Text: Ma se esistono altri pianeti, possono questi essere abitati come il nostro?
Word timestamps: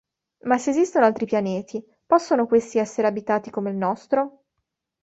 Ma 0.45 0.57
se 0.57 0.71
esistono 0.71 1.05
altri 1.05 1.27
pianeti, 1.27 1.79
possono 2.07 2.47
questi 2.47 2.79
essere 2.79 3.05
abitati 3.05 3.51
come 3.51 3.69
il 3.69 3.75
nostro? 3.75 4.45